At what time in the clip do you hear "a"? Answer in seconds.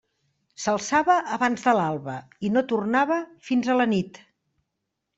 3.77-3.81